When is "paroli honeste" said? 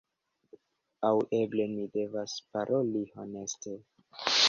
2.57-3.81